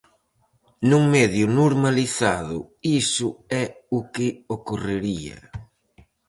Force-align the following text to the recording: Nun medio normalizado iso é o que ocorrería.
Nun 0.89 1.03
medio 1.15 1.45
normalizado 1.59 2.59
iso 3.01 3.29
é 3.61 3.65
o 3.97 3.99
que 4.13 4.27
ocorrería. 4.55 5.37